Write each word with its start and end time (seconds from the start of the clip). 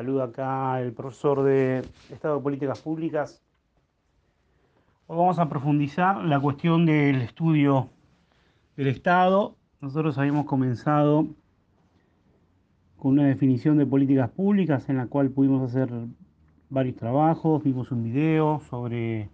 Saluda 0.00 0.24
acá 0.24 0.80
el 0.80 0.94
profesor 0.94 1.42
de 1.42 1.84
Estado 2.10 2.36
de 2.36 2.42
Políticas 2.42 2.80
Públicas. 2.80 3.42
Hoy 5.06 5.18
vamos 5.18 5.38
a 5.38 5.50
profundizar 5.50 6.24
la 6.24 6.40
cuestión 6.40 6.86
del 6.86 7.20
estudio 7.20 7.90
del 8.78 8.86
Estado. 8.86 9.56
Nosotros 9.82 10.16
habíamos 10.16 10.46
comenzado 10.46 11.26
con 12.96 13.12
una 13.12 13.26
definición 13.26 13.76
de 13.76 13.84
políticas 13.84 14.30
públicas 14.30 14.88
en 14.88 14.96
la 14.96 15.06
cual 15.06 15.28
pudimos 15.28 15.68
hacer 15.68 15.90
varios 16.70 16.96
trabajos, 16.96 17.62
vimos 17.62 17.92
un 17.92 18.02
video 18.02 18.62
sobre 18.70 19.28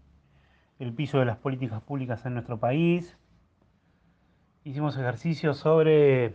el 0.80 0.92
piso 0.92 1.20
de 1.20 1.26
las 1.26 1.36
políticas 1.36 1.80
públicas 1.80 2.26
en 2.26 2.34
nuestro 2.34 2.58
país, 2.58 3.16
hicimos 4.64 4.96
ejercicios 4.96 5.58
sobre 5.58 6.34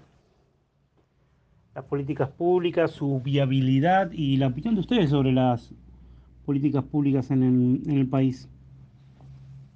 las 1.73 1.85
políticas 1.85 2.29
públicas, 2.29 2.91
su 2.91 3.21
viabilidad 3.21 4.11
y 4.11 4.37
la 4.37 4.47
opinión 4.47 4.75
de 4.75 4.81
ustedes 4.81 5.09
sobre 5.09 5.31
las 5.31 5.73
políticas 6.45 6.83
públicas 6.83 7.31
en 7.31 7.43
el, 7.43 7.89
en 7.89 7.97
el 7.97 8.07
país. 8.07 8.49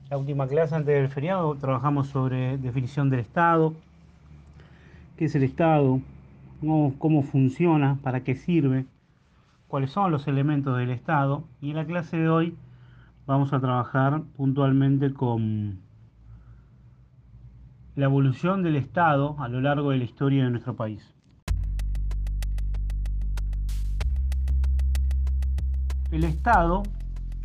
La 0.09 0.17
última 0.17 0.47
clase 0.47 0.75
antes 0.75 0.93
del 0.93 1.09
feriado 1.09 1.55
trabajamos 1.55 2.07
sobre 2.07 2.57
definición 2.57 3.09
del 3.09 3.21
Estado, 3.21 3.73
qué 5.17 5.25
es 5.25 5.35
el 5.35 5.43
Estado, 5.43 5.99
cómo, 6.59 6.93
cómo 6.99 7.23
funciona, 7.23 7.97
para 8.03 8.23
qué 8.23 8.35
sirve, 8.35 8.85
cuáles 9.67 9.91
son 9.91 10.11
los 10.11 10.27
elementos 10.27 10.77
del 10.77 10.91
Estado. 10.91 11.43
Y 11.61 11.71
en 11.71 11.77
la 11.77 11.85
clase 11.85 12.17
de 12.17 12.29
hoy 12.29 12.55
vamos 13.25 13.53
a 13.53 13.59
trabajar 13.59 14.21
puntualmente 14.35 15.13
con 15.13 15.79
la 17.95 18.05
evolución 18.05 18.61
del 18.61 18.75
Estado 18.75 19.37
a 19.39 19.47
lo 19.47 19.61
largo 19.61 19.91
de 19.91 19.97
la 19.97 20.03
historia 20.03 20.43
de 20.43 20.51
nuestro 20.51 20.75
país. 20.75 21.14
El 26.15 26.23
Estado 26.23 26.83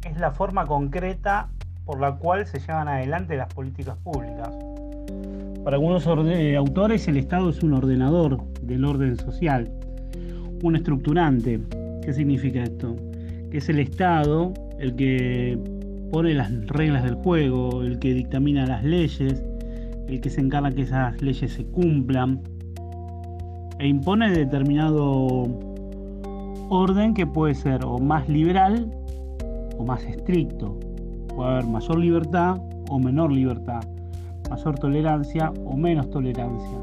es 0.08 0.16
la 0.20 0.30
forma 0.30 0.64
concreta 0.64 1.48
por 1.84 2.00
la 2.00 2.14
cual 2.14 2.46
se 2.46 2.60
llevan 2.60 2.86
adelante 2.86 3.36
las 3.36 3.52
políticas 3.52 3.96
públicas. 3.98 4.48
Para 5.64 5.74
algunos 5.74 6.06
autores 6.06 7.08
el 7.08 7.16
Estado 7.16 7.50
es 7.50 7.64
un 7.64 7.72
ordenador 7.74 8.40
del 8.62 8.84
orden 8.84 9.16
social, 9.16 9.68
un 10.62 10.76
estructurante. 10.76 11.60
¿Qué 12.04 12.12
significa 12.12 12.62
esto? 12.62 12.94
Que 13.50 13.58
es 13.58 13.68
el 13.68 13.80
Estado 13.80 14.54
el 14.78 14.94
que 14.94 15.58
pone 16.12 16.34
las 16.34 16.52
reglas 16.68 17.02
del 17.02 17.16
juego, 17.16 17.82
el 17.82 17.98
que 17.98 18.14
dictamina 18.14 18.66
las 18.66 18.84
leyes, 18.84 19.42
el 20.06 20.20
que 20.20 20.30
se 20.30 20.40
encarga 20.42 20.70
que 20.70 20.82
esas 20.82 21.20
leyes 21.20 21.54
se 21.54 21.64
cumplan 21.64 22.40
e 23.80 23.88
impone 23.88 24.30
determinado 24.30 25.69
orden 26.70 27.14
que 27.14 27.26
puede 27.26 27.54
ser 27.54 27.84
o 27.84 27.98
más 27.98 28.28
liberal 28.28 28.90
o 29.76 29.84
más 29.84 30.04
estricto. 30.04 30.78
Puede 31.34 31.50
haber 31.50 31.66
mayor 31.66 31.98
libertad 31.98 32.58
o 32.88 32.98
menor 32.98 33.32
libertad, 33.32 33.80
mayor 34.48 34.78
tolerancia 34.78 35.52
o 35.64 35.76
menos 35.76 36.08
tolerancia. 36.10 36.78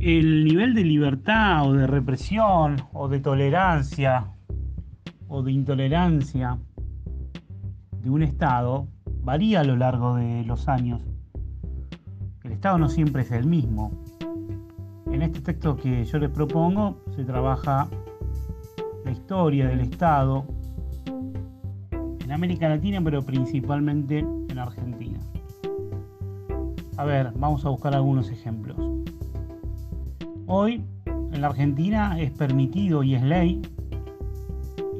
El 0.00 0.44
nivel 0.44 0.74
de 0.74 0.84
libertad 0.84 1.68
o 1.68 1.72
de 1.72 1.86
represión 1.86 2.76
o 2.92 3.08
de 3.08 3.20
tolerancia 3.20 4.26
o 5.28 5.42
de 5.42 5.52
intolerancia 5.52 6.58
de 8.02 8.10
un 8.10 8.22
Estado 8.22 8.88
varía 9.26 9.60
a 9.60 9.64
lo 9.64 9.76
largo 9.76 10.14
de 10.14 10.44
los 10.44 10.68
años. 10.68 11.02
El 12.44 12.52
Estado 12.52 12.78
no 12.78 12.88
siempre 12.88 13.22
es 13.22 13.32
el 13.32 13.44
mismo. 13.44 13.90
En 15.10 15.20
este 15.20 15.40
texto 15.40 15.76
que 15.76 16.04
yo 16.04 16.18
les 16.18 16.30
propongo 16.30 17.02
se 17.16 17.24
trabaja 17.24 17.88
la 19.04 19.10
historia 19.10 19.66
del 19.66 19.80
Estado 19.80 20.44
en 21.90 22.30
América 22.30 22.68
Latina, 22.68 23.00
pero 23.02 23.20
principalmente 23.20 24.20
en 24.20 24.58
Argentina. 24.60 25.18
A 26.96 27.04
ver, 27.04 27.32
vamos 27.34 27.64
a 27.64 27.70
buscar 27.70 27.96
algunos 27.96 28.30
ejemplos. 28.30 28.76
Hoy 30.46 30.84
en 31.06 31.40
la 31.40 31.48
Argentina 31.48 32.20
es 32.20 32.30
permitido 32.30 33.02
y 33.02 33.16
es 33.16 33.24
ley 33.24 33.60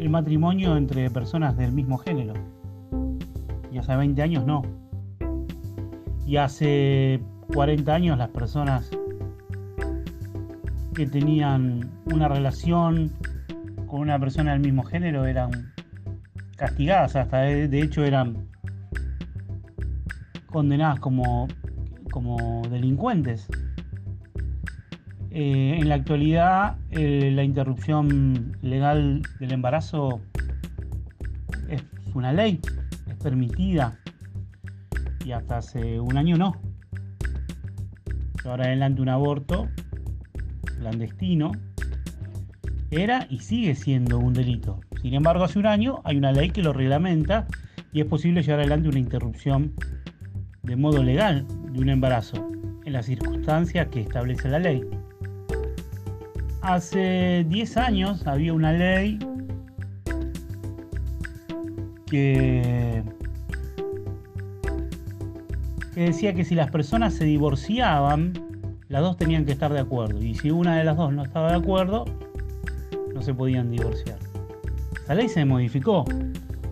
el 0.00 0.10
matrimonio 0.10 0.76
entre 0.76 1.10
personas 1.10 1.56
del 1.56 1.70
mismo 1.70 1.97
género 1.98 2.56
y 3.76 3.78
hace 3.78 3.94
20 3.94 4.22
años 4.22 4.47
no. 4.47 4.62
Y 6.26 6.38
hace 6.38 7.20
40 7.53 7.94
años 7.94 8.16
las 8.16 8.31
personas 8.31 8.91
que 10.94 11.06
tenían 11.06 11.91
una 12.06 12.26
relación 12.26 13.12
con 13.87 14.00
una 14.00 14.19
persona 14.19 14.53
del 14.53 14.60
mismo 14.60 14.82
género 14.82 15.26
eran 15.26 15.50
castigadas, 16.56 17.16
hasta 17.16 17.42
de, 17.42 17.81
hecho 17.82 18.03
eran 18.03 18.48
condenadas 20.47 20.98
como, 20.98 21.47
como 22.10 22.62
delincuentes. 22.70 23.47
Eh, 25.31 25.76
en 25.78 25.88
la 25.91 25.97
actualidad 25.97 26.78
eh, 26.93 27.31
la 27.31 27.44
interrupción 27.44 28.56
legal 28.62 29.20
del 29.38 29.53
embarazo 29.53 30.22
es 31.69 31.84
una 32.14 32.32
ley 32.32 32.58
permitida 33.22 33.99
y 35.25 35.32
hasta 35.32 35.59
hace 35.59 36.00
un 36.00 36.16
año 36.16 36.37
no. 36.37 36.60
Ahora 38.44 38.66
adelante 38.66 39.03
un 39.03 39.09
aborto 39.09 39.69
clandestino 40.78 41.53
era 42.91 43.26
y 43.28 43.41
sigue 43.41 43.75
siendo 43.75 44.19
un 44.19 44.32
delito. 44.32 44.81
Sin 45.03 45.15
embargo, 45.15 45.44
hace 45.44 45.59
un 45.59 45.66
año 45.66 46.00
hay 46.05 46.16
una 46.16 46.32
ley 46.32 46.50
que 46.50 46.62
lo 46.62 46.72
reglamenta 46.72 47.47
y 47.93 48.00
es 48.00 48.06
posible 48.06 48.43
llevar 48.43 48.60
adelante 48.60 48.88
una 48.88 48.99
interrupción 48.99 49.75
de 50.62 50.76
modo 50.76 51.03
legal 51.03 51.47
de 51.72 51.81
un 51.81 51.88
embarazo 51.88 52.49
en 52.84 52.93
las 52.93 53.06
circunstancias 53.06 53.88
que 53.88 54.03
establece 54.03 54.49
la 54.49 54.59
ley. 54.59 54.84
Hace 56.62 57.44
10 57.49 57.76
años 57.76 58.26
había 58.26 58.53
una 58.53 58.72
ley 58.72 59.19
que 62.06 63.03
decía 65.94 66.34
que 66.34 66.44
si 66.44 66.55
las 66.55 66.71
personas 66.71 67.15
se 67.15 67.25
divorciaban, 67.25 68.33
las 68.89 69.03
dos 69.03 69.17
tenían 69.17 69.44
que 69.44 69.53
estar 69.53 69.72
de 69.72 69.81
acuerdo. 69.81 70.22
Y 70.22 70.34
si 70.34 70.50
una 70.50 70.77
de 70.77 70.84
las 70.84 70.97
dos 70.97 71.12
no 71.12 71.22
estaba 71.22 71.50
de 71.50 71.56
acuerdo, 71.56 72.05
no 73.15 73.22
se 73.22 73.34
podían 73.34 73.71
divorciar. 73.71 74.19
La 75.09 75.15
ley 75.15 75.28
se 75.28 75.44
modificó. 75.44 76.05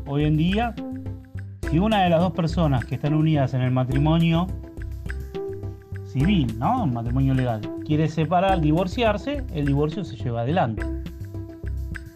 Hoy 0.06 0.24
en 0.24 0.36
día, 0.36 0.74
si 1.70 1.78
una 1.78 2.02
de 2.02 2.10
las 2.10 2.20
dos 2.20 2.32
personas 2.32 2.84
que 2.84 2.96
están 2.96 3.14
unidas 3.14 3.54
en 3.54 3.62
el 3.62 3.70
matrimonio 3.70 4.46
civil, 6.06 6.56
¿no? 6.58 6.86
matrimonio 6.86 7.34
legal, 7.34 7.60
quiere 7.84 8.08
separar, 8.08 8.60
divorciarse, 8.60 9.42
el 9.52 9.66
divorcio 9.66 10.04
se 10.04 10.16
lleva 10.16 10.42
adelante. 10.42 10.84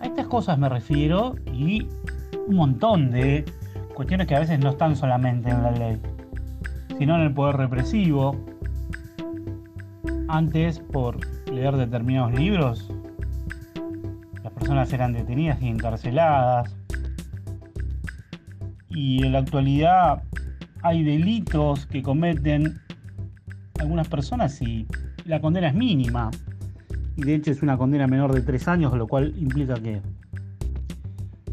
A 0.01 0.07
estas 0.07 0.27
cosas 0.27 0.59
me 0.59 0.69
refiero 0.69 1.35
y 1.53 1.89
un 2.49 2.57
montón 2.57 3.11
de 3.11 3.45
cuestiones 3.95 4.27
que 4.27 4.35
a 4.35 4.41
veces 4.41 4.59
no 4.59 4.71
están 4.71 4.97
solamente 4.97 5.51
en 5.51 5.63
la 5.63 5.71
ley 5.71 6.01
sino 6.99 7.15
en 7.15 7.23
el 7.23 7.33
poder 7.33 7.57
represivo. 7.57 8.37
Antes, 10.29 10.81
por 10.81 11.19
leer 11.51 11.77
determinados 11.77 12.35
libros, 12.35 12.91
las 14.43 14.53
personas 14.53 14.93
eran 14.93 15.13
detenidas 15.13 15.63
y 15.63 15.69
encarceladas. 15.69 16.77
Y 18.91 19.25
en 19.25 19.33
la 19.33 19.39
actualidad 19.39 20.23
hay 20.83 21.05
delitos 21.05 21.87
que 21.87 22.03
cometen 22.03 22.81
algunas 23.79 24.09
personas 24.09 24.61
y 24.61 24.87
la 25.25 25.41
condena 25.41 25.69
es 25.69 25.75
mínima. 25.75 26.31
Y 27.17 27.23
de 27.23 27.37
hecho 27.37 27.53
es 27.53 27.63
una 27.63 27.79
condena 27.79 28.07
menor 28.07 28.35
de 28.35 28.43
tres 28.43 28.69
años, 28.69 28.93
lo 28.95 29.07
cual 29.07 29.35
implica 29.39 29.75
que 29.75 30.03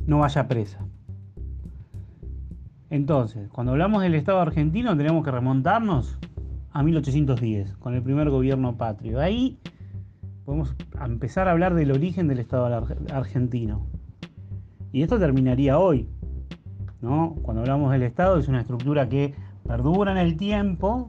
no 0.07 0.19
vaya 0.19 0.47
presa. 0.47 0.85
Entonces, 2.89 3.49
cuando 3.49 3.73
hablamos 3.73 4.01
del 4.01 4.15
Estado 4.15 4.39
argentino 4.39 4.95
tenemos 4.95 5.23
que 5.23 5.31
remontarnos 5.31 6.17
a 6.71 6.83
1810, 6.83 7.77
con 7.77 7.95
el 7.95 8.01
primer 8.01 8.29
gobierno 8.29 8.75
patrio. 8.77 9.19
Ahí 9.19 9.57
podemos 10.45 10.75
empezar 11.03 11.47
a 11.47 11.51
hablar 11.51 11.73
del 11.73 11.91
origen 11.91 12.27
del 12.27 12.39
Estado 12.39 12.85
argentino. 13.11 13.87
Y 14.91 15.01
esto 15.01 15.19
terminaría 15.19 15.79
hoy. 15.79 16.07
¿no? 17.01 17.35
Cuando 17.41 17.61
hablamos 17.61 17.91
del 17.91 18.03
Estado 18.03 18.37
es 18.37 18.47
una 18.47 18.61
estructura 18.61 19.09
que 19.09 19.33
perdura 19.67 20.11
en 20.11 20.17
el 20.17 20.37
tiempo, 20.37 21.05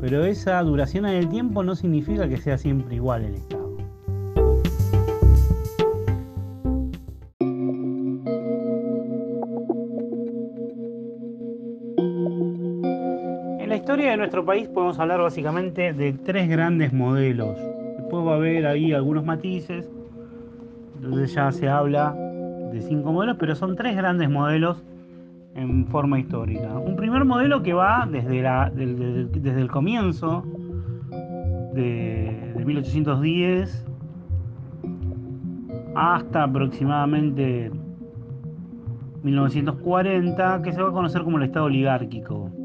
pero 0.00 0.24
esa 0.24 0.62
duración 0.62 1.06
en 1.06 1.14
el 1.14 1.28
tiempo 1.28 1.62
no 1.62 1.74
significa 1.74 2.28
que 2.28 2.36
sea 2.36 2.56
siempre 2.56 2.94
igual 2.94 3.24
el 3.24 3.34
Estado. 3.34 3.59
Nuestro 14.30 14.46
país 14.46 14.68
podemos 14.68 14.96
hablar 15.00 15.20
básicamente 15.20 15.92
de 15.92 16.12
tres 16.12 16.48
grandes 16.48 16.92
modelos. 16.92 17.58
Después 17.98 18.24
va 18.24 18.34
a 18.34 18.36
haber 18.36 18.64
ahí 18.64 18.92
algunos 18.92 19.24
matices, 19.24 19.90
entonces 20.94 21.34
ya 21.34 21.50
se 21.50 21.68
habla 21.68 22.14
de 22.72 22.80
cinco 22.80 23.10
modelos, 23.10 23.38
pero 23.40 23.56
son 23.56 23.74
tres 23.74 23.96
grandes 23.96 24.30
modelos 24.30 24.84
en 25.56 25.84
forma 25.88 26.20
histórica. 26.20 26.78
Un 26.78 26.94
primer 26.94 27.24
modelo 27.24 27.64
que 27.64 27.72
va 27.72 28.08
desde, 28.08 28.40
la, 28.40 28.70
desde 28.72 29.60
el 29.60 29.68
comienzo 29.68 30.44
de 31.74 32.54
1810 32.64 33.84
hasta 35.96 36.44
aproximadamente 36.44 37.72
1940, 39.24 40.62
que 40.62 40.72
se 40.72 40.80
va 40.80 40.90
a 40.90 40.92
conocer 40.92 41.24
como 41.24 41.38
el 41.38 41.42
Estado 41.42 41.64
oligárquico. 41.64 42.59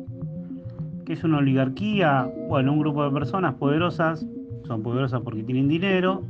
¿Qué 1.05 1.13
es 1.13 1.23
una 1.23 1.37
oligarquía? 1.37 2.27
Bueno, 2.49 2.73
un 2.73 2.79
grupo 2.79 3.03
de 3.03 3.11
personas 3.11 3.53
poderosas, 3.55 4.25
son 4.63 4.81
poderosas 4.81 5.21
porque 5.21 5.43
tienen 5.43 5.67
dinero, 5.67 6.23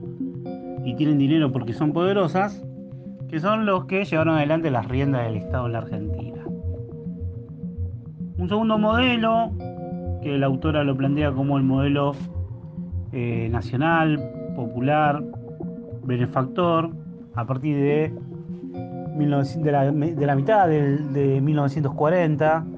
y 0.83 0.93
tienen 0.95 1.17
dinero 1.17 1.51
porque 1.51 1.73
son 1.73 1.93
poderosas, 1.93 2.61
que 3.29 3.39
son 3.39 3.65
los 3.65 3.85
que 3.85 4.03
llevaron 4.03 4.35
adelante 4.35 4.69
las 4.69 4.87
riendas 4.87 5.25
del 5.25 5.37
Estado 5.37 5.65
en 5.65 5.71
la 5.71 5.79
Argentina. 5.79 6.43
Un 8.37 8.49
segundo 8.49 8.77
modelo, 8.77 9.51
que 10.21 10.37
la 10.37 10.47
autora 10.47 10.83
lo 10.83 10.95
plantea 10.95 11.31
como 11.31 11.57
el 11.57 11.63
modelo 11.63 12.13
eh, 13.13 13.47
nacional, 13.49 14.19
popular, 14.55 15.23
benefactor, 16.03 16.89
a 17.33 17.45
partir 17.45 17.77
de, 17.77 18.13
la, 19.15 20.35
mitad 20.35 20.67
de, 20.67 21.39
1940, 21.41 22.65
eh, 22.67 22.74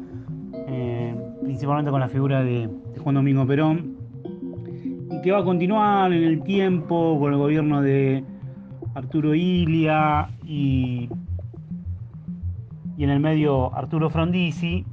principalmente 1.57 1.89
con 1.89 1.99
la 1.99 2.07
figura 2.07 2.43
de, 2.43 2.69
Juan 2.99 3.15
Domingo 3.15 3.47
Perón, 3.47 3.97
y 5.09 5.21
que 5.23 5.31
va 5.31 5.39
a 5.39 5.43
continuar 5.43 6.13
en 6.13 6.23
el 6.23 6.43
tiempo 6.43 7.17
con 7.19 7.33
el 7.33 7.39
gobierno 7.39 7.81
de 7.81 8.23
Arturo 8.93 9.33
Ilia 9.33 10.29
y, 10.45 11.09
y 12.95 13.03
en 13.03 13.09
el 13.09 13.19
medio 13.19 13.75
Arturo 13.75 14.11
Frondizi, 14.11 14.85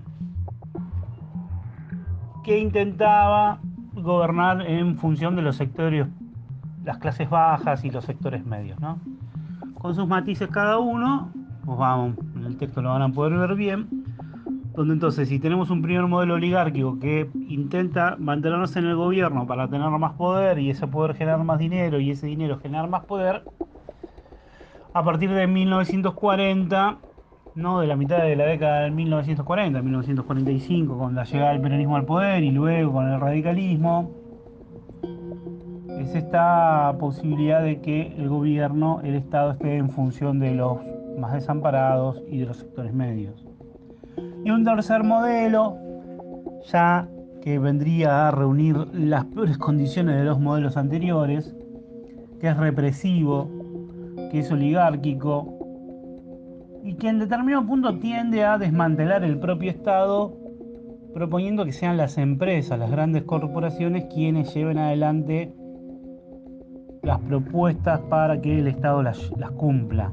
que 2.42 2.58
intentaba 2.58 3.58
gobernar 3.92 4.62
en 4.62 4.96
función 4.96 5.36
de 5.36 5.42
los 5.42 5.56
sectores, 5.56 6.06
las 6.82 6.96
clases 6.96 7.28
bajas 7.28 7.84
y 7.84 7.90
los 7.90 8.06
sectores 8.06 8.46
medios, 8.46 8.80
¿no? 8.80 8.98
Con 9.74 9.94
sus 9.94 10.08
matices 10.08 10.48
cada 10.48 10.78
uno, 10.78 11.28
pues 11.66 11.76
vamos, 11.76 12.16
en 12.36 12.46
el 12.46 12.56
texto 12.56 12.80
lo 12.80 12.88
van 12.88 13.02
a 13.02 13.10
poder 13.10 13.36
ver 13.36 13.54
bien, 13.54 14.03
donde 14.74 14.94
entonces 14.94 15.28
si 15.28 15.38
tenemos 15.38 15.70
un 15.70 15.82
primer 15.82 16.06
modelo 16.06 16.34
oligárquico 16.34 16.98
que 16.98 17.28
intenta 17.48 18.16
mantenernos 18.18 18.74
en 18.76 18.86
el 18.86 18.96
gobierno 18.96 19.46
para 19.46 19.68
tener 19.68 19.88
más 19.90 20.14
poder 20.14 20.58
y 20.58 20.70
ese 20.70 20.86
poder 20.86 21.14
generar 21.14 21.42
más 21.44 21.58
dinero 21.58 22.00
y 22.00 22.10
ese 22.10 22.26
dinero 22.26 22.58
generar 22.58 22.88
más 22.88 23.04
poder, 23.04 23.44
a 24.92 25.04
partir 25.04 25.30
de 25.30 25.46
1940 25.46 26.98
¿no? 27.54 27.80
de 27.80 27.86
la 27.86 27.96
mitad 27.96 28.22
de 28.22 28.34
la 28.34 28.46
década 28.46 28.82
de 28.82 28.90
1940, 28.90 29.80
1945, 29.80 30.98
con 30.98 31.14
la 31.14 31.24
llegada 31.24 31.52
del 31.52 31.60
peronismo 31.60 31.96
al 31.96 32.04
poder 32.04 32.42
y 32.42 32.50
luego 32.50 32.92
con 32.92 33.08
el 33.08 33.20
radicalismo, 33.20 34.10
es 36.00 36.14
esta 36.16 36.96
posibilidad 36.98 37.62
de 37.62 37.80
que 37.80 38.14
el 38.18 38.28
gobierno, 38.28 39.00
el 39.04 39.14
Estado 39.14 39.52
esté 39.52 39.76
en 39.76 39.90
función 39.90 40.40
de 40.40 40.54
los 40.54 40.78
más 41.18 41.32
desamparados 41.32 42.20
y 42.28 42.38
de 42.38 42.46
los 42.46 42.56
sectores 42.56 42.92
medios. 42.92 43.53
Y 44.44 44.50
un 44.50 44.64
tercer 44.64 45.04
modelo, 45.04 45.76
ya 46.70 47.08
que 47.42 47.58
vendría 47.58 48.28
a 48.28 48.30
reunir 48.30 48.76
las 48.92 49.26
peores 49.26 49.58
condiciones 49.58 50.16
de 50.16 50.24
los 50.24 50.40
modelos 50.40 50.76
anteriores, 50.76 51.54
que 52.40 52.48
es 52.48 52.56
represivo, 52.56 53.50
que 54.30 54.40
es 54.40 54.50
oligárquico, 54.50 55.58
y 56.82 56.94
que 56.94 57.08
en 57.08 57.18
determinado 57.18 57.66
punto 57.66 57.98
tiende 57.98 58.44
a 58.44 58.58
desmantelar 58.58 59.24
el 59.24 59.38
propio 59.38 59.70
Estado, 59.70 60.36
proponiendo 61.14 61.64
que 61.64 61.72
sean 61.72 61.96
las 61.96 62.18
empresas, 62.18 62.78
las 62.78 62.90
grandes 62.90 63.22
corporaciones, 63.22 64.06
quienes 64.12 64.52
lleven 64.54 64.78
adelante 64.78 65.54
las 67.02 67.20
propuestas 67.20 68.00
para 68.08 68.40
que 68.40 68.58
el 68.58 68.66
Estado 68.66 69.02
las, 69.02 69.30
cumpla. 69.56 70.12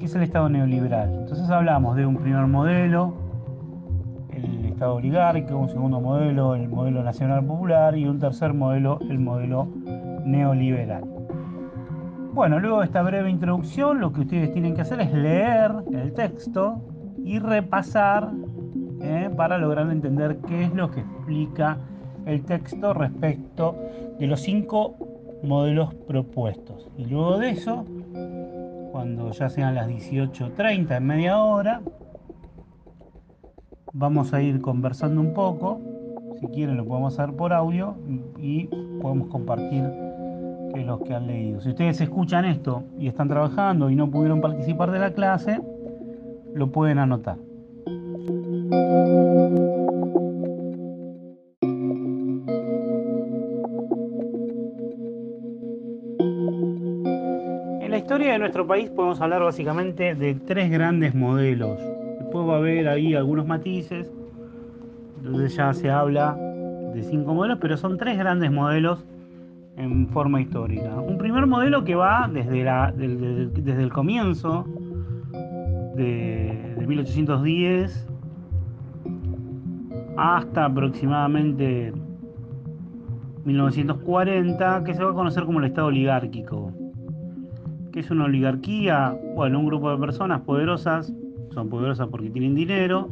¿Y 0.00 0.04
que 0.04 0.06
es 0.06 0.14
el 0.14 0.22
Estado 0.22 0.48
neoliberal? 0.48 1.14
Entonces 1.14 1.50
hablamos 1.50 1.94
de 1.94 2.06
un 2.06 2.16
primer 2.16 2.46
modelo, 2.46 3.12
el 4.32 4.64
Estado 4.64 4.94
oligárquico, 4.94 5.58
un 5.58 5.68
segundo 5.68 6.00
modelo, 6.00 6.54
el 6.54 6.70
modelo 6.70 7.02
nacional 7.02 7.44
popular, 7.44 7.94
y 7.94 8.06
un 8.06 8.18
tercer 8.18 8.54
modelo, 8.54 8.98
el 9.10 9.18
modelo 9.18 9.68
neoliberal. 10.24 11.04
Bueno, 12.32 12.58
luego 12.60 12.78
de 12.80 12.86
esta 12.86 13.02
breve 13.02 13.28
introducción, 13.28 14.00
lo 14.00 14.10
que 14.10 14.22
ustedes 14.22 14.50
tienen 14.54 14.74
que 14.74 14.80
hacer 14.80 15.02
es 15.02 15.12
leer 15.12 15.70
el 15.92 16.14
texto 16.14 16.80
y 17.22 17.38
repasar 17.38 18.30
eh, 19.02 19.28
para 19.36 19.58
lograr 19.58 19.90
entender 19.90 20.38
qué 20.48 20.64
es 20.64 20.74
lo 20.74 20.90
que 20.90 21.00
explica 21.00 21.76
el 22.24 22.42
texto 22.46 22.94
respecto 22.94 23.76
de 24.18 24.26
los 24.26 24.40
cinco 24.40 24.94
modelos 25.42 25.92
propuestos. 26.08 26.88
Y 26.96 27.04
luego 27.04 27.36
de 27.36 27.50
eso, 27.50 27.84
cuando 29.00 29.30
ya 29.30 29.48
sean 29.48 29.74
las 29.76 29.88
18.30 29.88 30.98
en 30.98 31.06
media 31.06 31.38
hora, 31.38 31.80
vamos 33.94 34.34
a 34.34 34.42
ir 34.42 34.60
conversando 34.60 35.22
un 35.22 35.32
poco. 35.32 35.80
Si 36.38 36.46
quieren 36.48 36.76
lo 36.76 36.84
podemos 36.84 37.18
hacer 37.18 37.34
por 37.34 37.54
audio 37.54 37.96
y 38.38 38.66
podemos 39.00 39.28
compartir 39.28 39.84
que 40.74 40.84
los 40.84 41.00
que 41.00 41.14
han 41.14 41.28
leído. 41.28 41.62
Si 41.62 41.70
ustedes 41.70 41.98
escuchan 42.02 42.44
esto 42.44 42.84
y 42.98 43.08
están 43.08 43.28
trabajando 43.28 43.88
y 43.88 43.96
no 43.96 44.10
pudieron 44.10 44.42
participar 44.42 44.90
de 44.90 44.98
la 44.98 45.14
clase, 45.14 45.58
lo 46.52 46.70
pueden 46.70 46.98
anotar. 46.98 47.38
Nuestro 58.40 58.66
país 58.66 58.90
podemos 58.90 59.20
hablar 59.20 59.42
básicamente 59.42 60.14
de 60.14 60.34
tres 60.34 60.70
grandes 60.70 61.14
modelos. 61.14 61.78
Después 62.18 62.48
va 62.48 62.54
a 62.54 62.58
haber 62.58 62.88
ahí 62.88 63.14
algunos 63.14 63.46
matices, 63.46 64.10
entonces 65.18 65.54
ya 65.54 65.72
se 65.72 65.90
habla 65.90 66.36
de 66.94 67.02
cinco 67.02 67.34
modelos, 67.34 67.58
pero 67.60 67.76
son 67.76 67.98
tres 67.98 68.18
grandes 68.18 68.50
modelos 68.50 69.04
en 69.76 70.08
forma 70.08 70.40
histórica. 70.40 70.94
Un 71.00 71.18
primer 71.18 71.46
modelo 71.46 71.84
que 71.84 71.94
va 71.94 72.28
desde 72.32 73.82
el 73.82 73.92
comienzo 73.92 74.66
de, 75.94 76.74
1810 76.86 78.08
hasta 80.16 80.64
aproximadamente 80.64 81.92
1940, 83.44 84.84
que 84.84 84.94
se 84.94 85.04
va 85.04 85.10
a 85.12 85.14
conocer 85.14 85.44
como 85.44 85.60
el 85.60 85.66
Estado 85.66 85.86
oligárquico. 85.86 86.72
¿Qué 88.00 88.06
es 88.06 88.10
una 88.10 88.24
oligarquía? 88.24 89.14
Bueno, 89.34 89.60
un 89.60 89.66
grupo 89.66 89.90
de 89.90 89.98
personas 89.98 90.40
poderosas, 90.40 91.12
son 91.52 91.68
poderosas 91.68 92.08
porque 92.08 92.30
tienen 92.30 92.54
dinero, 92.54 93.10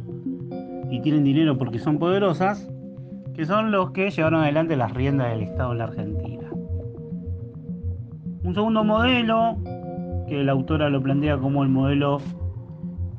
y 0.89 0.99
tienen 1.01 1.23
dinero 1.23 1.59
porque 1.59 1.77
son 1.77 1.99
poderosas, 1.99 2.67
que 3.35 3.45
son 3.45 3.69
los 3.69 3.91
que 3.91 4.09
llevaron 4.09 4.41
adelante 4.41 4.75
las 4.75 4.91
riendas 4.91 5.29
del 5.29 5.43
Estado 5.43 5.73
en 5.73 5.77
la 5.77 5.83
Argentina. 5.83 6.49
Un 8.43 8.55
segundo 8.55 8.83
modelo, 8.83 9.57
que 10.27 10.43
la 10.43 10.53
autora 10.53 10.89
lo 10.89 11.03
plantea 11.03 11.37
como 11.37 11.61
el 11.61 11.69
modelo 11.69 12.17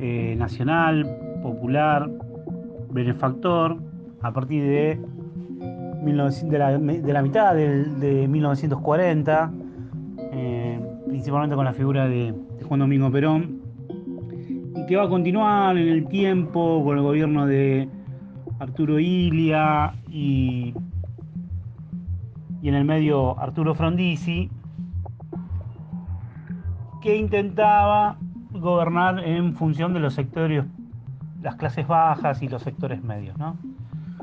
eh, 0.00 0.34
nacional, 0.36 1.06
popular, 1.40 2.10
benefactor, 2.90 3.76
a 4.22 4.32
partir 4.32 4.64
de, 4.64 4.98
de, 6.02 7.12
la, 7.12 7.22
mitad 7.22 7.54
de, 7.54 8.26
1940, 8.26 9.52
eh, 9.52 9.59
principalmente 11.20 11.54
con 11.54 11.66
la 11.66 11.74
figura 11.74 12.08
de, 12.08 12.34
Juan 12.66 12.80
Domingo 12.80 13.12
Perón, 13.12 13.60
y 14.74 14.86
que 14.86 14.96
va 14.96 15.02
a 15.02 15.08
continuar 15.10 15.76
en 15.76 15.88
el 15.88 16.08
tiempo 16.08 16.82
con 16.82 16.96
el 16.96 17.02
gobierno 17.02 17.46
de 17.46 17.90
Arturo 18.58 18.98
Ilia 18.98 19.92
y, 20.08 20.72
y 22.62 22.68
en 22.70 22.74
el 22.74 22.86
medio 22.86 23.38
Arturo 23.38 23.74
Frondizi, 23.74 24.48
que 27.02 27.18
intentaba 27.18 28.16
gobernar 28.52 29.22
en 29.22 29.54
función 29.56 29.92
de 29.92 30.00
los 30.00 30.14
sectores, 30.14 30.64
las 31.42 31.56
clases 31.56 31.86
bajas 31.86 32.40
y 32.40 32.48
los 32.48 32.62
sectores 32.62 33.04
medios, 33.04 33.36
¿no? 33.36 33.58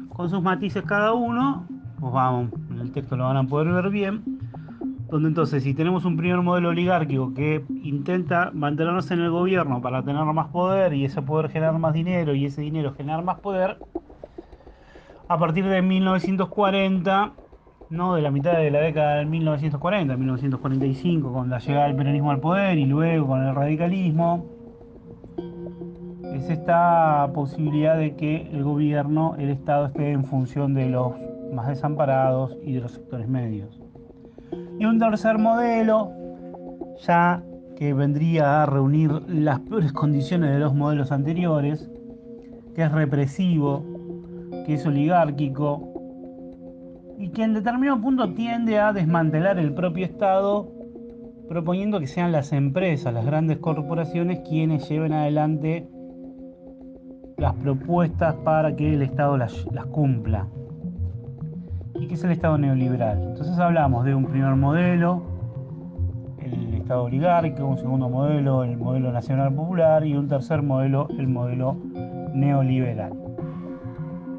Con 0.09 0.31
sus 0.31 0.41
matices 0.41 0.81
cada 0.81 1.13
uno, 1.13 1.63
pues 1.99 2.11
vamos, 2.11 2.49
en 2.71 2.79
el 2.79 2.91
texto 2.91 3.15
lo 3.15 3.25
van 3.25 3.37
a 3.37 3.43
poder 3.43 3.71
ver 3.71 3.91
bien, 3.91 4.36
donde 5.09 5.29
entonces 5.29 5.63
si 5.63 5.73
tenemos 5.73 6.03
un 6.05 6.17
primer 6.17 6.41
modelo 6.41 6.69
oligárquico 6.69 7.33
que 7.33 7.63
intenta 7.83 8.51
mantenernos 8.53 9.09
en 9.11 9.21
el 9.21 9.31
gobierno 9.31 9.81
para 9.81 10.03
tener 10.03 10.23
más 10.25 10.47
poder 10.49 10.93
y 10.93 11.05
ese 11.05 11.21
poder 11.21 11.49
generar 11.49 11.77
más 11.79 11.93
dinero 11.93 12.35
y 12.35 12.45
ese 12.45 12.61
dinero 12.61 12.93
generar 12.93 13.23
más 13.23 13.39
poder, 13.39 13.77
a 15.29 15.37
partir 15.37 15.65
de 15.65 15.81
1940, 15.81 17.33
no 17.89 18.15
de 18.15 18.21
la 18.21 18.31
mitad 18.31 18.57
de 18.57 18.69
la 18.69 18.79
década 18.79 19.17
de 19.17 19.25
1940, 19.25 20.17
1945, 20.17 21.31
con 21.31 21.49
la 21.49 21.59
llegada 21.59 21.87
del 21.87 21.95
peronismo 21.95 22.31
al 22.31 22.39
poder 22.39 22.77
y 22.77 22.85
luego 22.85 23.27
con 23.27 23.45
el 23.45 23.55
radicalismo, 23.55 24.45
es 26.33 26.49
esta 26.49 27.29
posibilidad 27.33 27.97
de 27.97 28.15
que 28.15 28.49
el 28.51 28.63
gobierno, 28.63 29.35
el 29.37 29.49
Estado 29.49 29.87
esté 29.87 30.11
en 30.11 30.25
función 30.25 30.73
de 30.73 30.89
los 30.89 31.13
más 31.53 31.67
desamparados 31.67 32.57
y 32.63 32.73
de 32.73 32.81
los 32.81 32.91
sectores 32.91 33.27
medios. 33.27 33.86
Y 34.79 34.85
un 34.85 34.99
tercer 34.99 35.37
modelo, 35.37 36.11
ya 37.05 37.43
que 37.75 37.93
vendría 37.93 38.63
a 38.63 38.65
reunir 38.65 39.11
las 39.27 39.59
peores 39.61 39.93
condiciones 39.93 40.51
de 40.51 40.59
los 40.59 40.73
modelos 40.73 41.11
anteriores, 41.11 41.89
que 42.75 42.83
es 42.83 42.91
represivo, 42.91 43.83
que 44.65 44.75
es 44.75 44.85
oligárquico 44.85 45.93
y 47.17 47.29
que 47.29 47.43
en 47.43 47.53
determinado 47.53 47.99
punto 47.99 48.33
tiende 48.33 48.79
a 48.79 48.93
desmantelar 48.93 49.57
el 49.59 49.73
propio 49.73 50.05
Estado 50.05 50.71
proponiendo 51.47 51.99
que 51.99 52.07
sean 52.07 52.31
las 52.31 52.51
empresas, 52.51 53.13
las 53.13 53.25
grandes 53.25 53.57
corporaciones 53.57 54.39
quienes 54.47 54.87
lleven 54.89 55.13
adelante 55.13 55.87
las 57.37 57.53
propuestas 57.53 58.35
para 58.43 58.75
que 58.75 58.93
el 58.93 59.01
Estado 59.01 59.37
las, 59.37 59.65
las 59.71 59.85
cumpla. 59.85 60.47
¿Y 61.99 62.07
que 62.07 62.13
es 62.13 62.23
el 62.23 62.31
Estado 62.31 62.57
neoliberal? 62.57 63.21
Entonces 63.21 63.57
hablamos 63.59 64.05
de 64.05 64.13
un 64.13 64.25
primer 64.25 64.55
modelo, 64.55 65.23
el 66.39 66.75
Estado 66.75 67.03
oligárquico, 67.03 67.65
un 67.65 67.77
segundo 67.77 68.09
modelo, 68.09 68.63
el 68.63 68.77
modelo 68.77 69.11
nacional 69.11 69.53
popular 69.53 70.05
y 70.05 70.15
un 70.15 70.27
tercer 70.27 70.61
modelo, 70.61 71.07
el 71.17 71.27
modelo 71.27 71.77
neoliberal. 72.33 73.13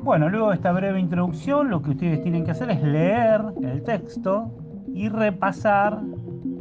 Bueno, 0.03 0.29
luego 0.29 0.51
de 0.51 0.55
esta 0.55 0.73
breve 0.73 1.01
introducción, 1.01 1.69
lo 1.69 1.83
que 1.83 1.91
ustedes 1.91 2.23
tienen 2.23 2.45
que 2.45 2.53
hacer 2.53 2.71
es 2.71 2.83
leer 2.83 3.43
el 3.63 3.83
texto 3.83 4.51
y 4.95 5.09
repasar 5.09 6.01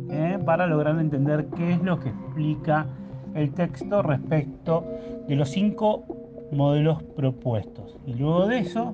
¿eh? 0.09 0.39
para 0.43 0.67
lograr 0.67 0.99
entender 0.99 1.47
qué 1.55 1.73
es 1.73 1.81
lo 1.81 1.99
que 1.99 2.09
explica 2.09 2.87
el 3.35 3.53
texto 3.53 4.01
respecto 4.01 4.83
de 5.27 5.35
los 5.35 5.49
cinco 5.49 6.03
modelos 6.51 7.03
propuestos. 7.03 7.97
Y 8.05 8.15
luego 8.15 8.47
de 8.47 8.59
eso, 8.59 8.93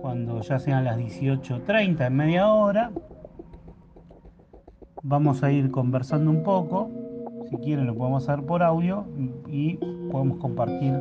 cuando 0.00 0.40
ya 0.40 0.58
sean 0.58 0.84
las 0.84 0.98
18.30 0.98 2.06
en 2.06 2.16
media 2.16 2.48
hora, 2.48 2.90
vamos 5.02 5.42
a 5.42 5.50
ir 5.50 5.70
conversando 5.70 6.30
un 6.30 6.42
poco. 6.42 6.90
Si 7.50 7.56
quieren 7.56 7.86
lo 7.86 7.94
podemos 7.94 8.28
hacer 8.28 8.44
por 8.44 8.62
audio 8.62 9.06
y 9.48 9.74
podemos 10.10 10.38
compartir 10.38 10.94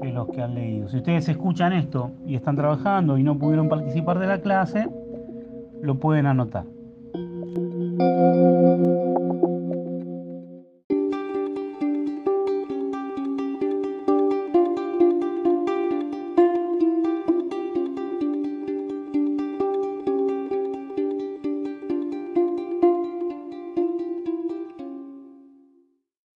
que 0.00 0.12
los 0.12 0.28
que 0.28 0.42
han 0.42 0.54
leído. 0.54 0.88
Si 0.88 0.98
ustedes 0.98 1.28
escuchan 1.28 1.72
esto 1.72 2.12
y 2.26 2.34
están 2.34 2.56
trabajando 2.56 3.18
y 3.18 3.22
no 3.22 3.38
pudieron 3.38 3.68
participar 3.68 4.18
de 4.18 4.26
la 4.26 4.40
clase, 4.40 4.88
lo 5.82 5.98
pueden 5.98 6.26
anotar. 6.26 6.64